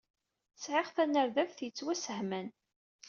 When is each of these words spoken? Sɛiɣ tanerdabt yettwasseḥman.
Sɛiɣ 0.61 0.87
tanerdabt 0.95 1.57
yettwasseḥman. 1.63 2.47